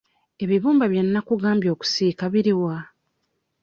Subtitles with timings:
[0.43, 2.77] Ebibumba bye nnakugambye okusiika biri wa?